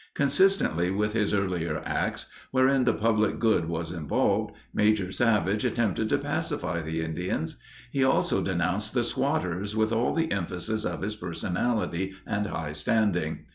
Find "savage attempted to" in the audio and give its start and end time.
5.11-6.17